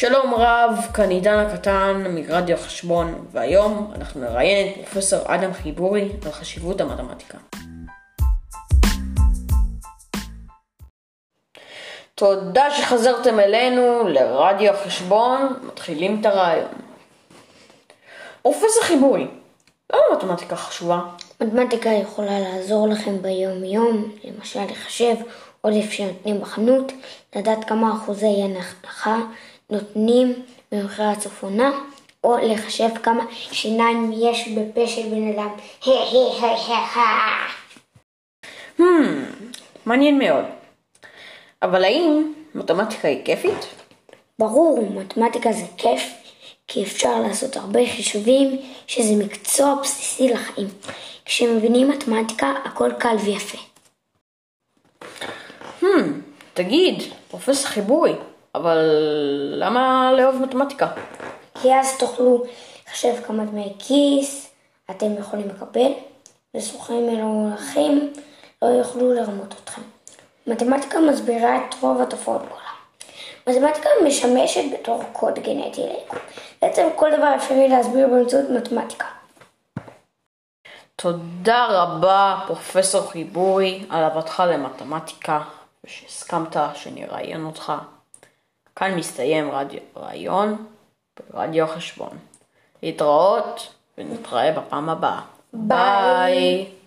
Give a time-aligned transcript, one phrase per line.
[0.00, 6.32] שלום רב, כאן עידן הקטן מרדיו חשבון, והיום אנחנו נראיין את פרופסור אדם חיבורי על
[6.32, 7.38] חשיבות המתמטיקה.
[12.14, 16.72] תודה שחזרתם אלינו לרדיו החשבון, מתחילים את הרעיון.
[18.42, 19.26] פרופסור חיבורי,
[19.92, 21.00] למה מתמטיקה חשובה?
[21.40, 25.14] מתמטיקה יכולה לעזור לכם ביום-יום, למשל לחשב
[25.60, 26.92] עודף שנותנים בחנות,
[27.36, 29.18] לדעת כמה אחוזי הנחה
[29.70, 31.80] נותנים במכירת סוף עונה,
[32.24, 35.48] או לחשב כמה שיניים יש בפה של בן אדם.
[38.78, 38.82] Hmm,
[39.86, 40.44] מעניין מאוד.
[41.62, 43.66] אבל האם מתמטיקה היא כיפית?
[44.38, 46.02] ברור, מתמטיקה זה כיף,
[46.66, 50.68] כי אפשר לעשות הרבה חישובים, שזה מקצוע בסיסי לחיים.
[51.24, 53.58] כשמבינים מתמטיקה, הכל קל ויפה.
[55.80, 55.84] Hmm,
[56.54, 58.12] תגיד, פרופסור חיבורי,
[58.54, 58.78] אבל
[59.56, 60.88] למה לאהוב מתמטיקה?
[61.54, 62.44] כי אז תוכלו
[62.88, 64.50] לחשב כמה דמי כיס
[64.90, 65.92] אתם יכולים לקבל,
[66.56, 68.12] וסוכנים מלומחים
[68.62, 69.82] לא יוכלו לרמות אתכם.
[70.46, 72.68] מתמטיקה מסבירה את רוב התופעות בעולם.
[73.46, 76.18] מתמטיקה משמשת בתור קוד גנטי ליקום.
[76.62, 79.06] בעצם כל דבר אפשרי להסביר באמצעות מתמטיקה.
[80.96, 85.40] תודה רבה, פרופסור חיבורי, על אהבתך למתמטיקה,
[85.84, 87.72] ושהסכמת שנראיין אותך.
[88.78, 90.66] כאן מסתיים רדיו, רעיון
[91.32, 92.18] ברדיו החשבון.
[92.82, 95.20] להתראות, ונתראה בפעם הבאה.
[95.52, 95.68] ביי.
[95.68, 96.77] ביי.